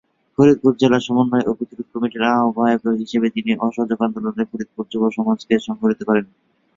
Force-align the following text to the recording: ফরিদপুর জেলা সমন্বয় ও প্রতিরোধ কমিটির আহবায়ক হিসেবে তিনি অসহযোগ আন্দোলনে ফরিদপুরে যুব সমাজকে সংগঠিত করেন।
ফরিদপুর 0.37 0.73
জেলা 0.81 0.99
সমন্বয় 0.99 1.45
ও 1.45 1.57
প্রতিরোধ 1.57 1.87
কমিটির 1.93 2.23
আহবায়ক 2.31 2.83
হিসেবে 3.01 3.27
তিনি 3.35 3.51
অসহযোগ 3.65 3.99
আন্দোলনে 4.01 4.43
ফরিদপুরে 4.51 4.89
যুব 4.91 5.03
সমাজকে 5.17 5.53
সংগঠিত 5.67 6.01
করেন। 6.09 6.25